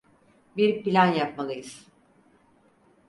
[0.57, 1.87] Bir plan yapmalıyız.